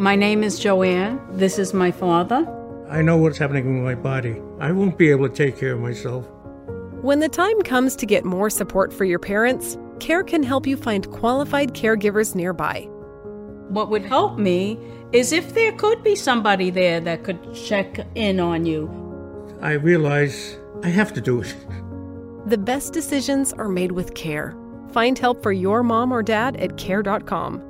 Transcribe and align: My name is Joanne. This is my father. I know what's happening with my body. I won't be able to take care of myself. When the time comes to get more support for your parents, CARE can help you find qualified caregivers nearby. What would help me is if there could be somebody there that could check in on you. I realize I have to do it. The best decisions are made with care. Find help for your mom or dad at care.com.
My 0.00 0.16
name 0.16 0.42
is 0.42 0.58
Joanne. 0.58 1.20
This 1.30 1.58
is 1.58 1.74
my 1.74 1.90
father. 1.90 2.48
I 2.88 3.02
know 3.02 3.18
what's 3.18 3.36
happening 3.36 3.74
with 3.74 3.84
my 3.84 3.94
body. 3.94 4.40
I 4.58 4.72
won't 4.72 4.96
be 4.96 5.10
able 5.10 5.28
to 5.28 5.34
take 5.34 5.58
care 5.58 5.74
of 5.74 5.80
myself. 5.80 6.26
When 7.02 7.18
the 7.18 7.28
time 7.28 7.60
comes 7.60 7.96
to 7.96 8.06
get 8.06 8.24
more 8.24 8.48
support 8.48 8.94
for 8.94 9.04
your 9.04 9.18
parents, 9.18 9.76
CARE 9.98 10.24
can 10.24 10.42
help 10.42 10.66
you 10.66 10.78
find 10.78 11.10
qualified 11.10 11.74
caregivers 11.74 12.34
nearby. 12.34 12.88
What 13.68 13.90
would 13.90 14.06
help 14.06 14.38
me 14.38 14.78
is 15.12 15.32
if 15.32 15.52
there 15.52 15.72
could 15.72 16.02
be 16.02 16.16
somebody 16.16 16.70
there 16.70 17.00
that 17.00 17.22
could 17.22 17.54
check 17.54 18.06
in 18.14 18.40
on 18.40 18.64
you. 18.64 18.88
I 19.60 19.72
realize 19.72 20.56
I 20.82 20.88
have 20.88 21.12
to 21.12 21.20
do 21.20 21.42
it. 21.42 21.54
The 22.46 22.56
best 22.56 22.94
decisions 22.94 23.52
are 23.52 23.68
made 23.68 23.92
with 23.92 24.14
care. 24.14 24.56
Find 24.92 25.18
help 25.18 25.42
for 25.42 25.52
your 25.52 25.82
mom 25.82 26.10
or 26.10 26.22
dad 26.22 26.56
at 26.56 26.78
care.com. 26.78 27.69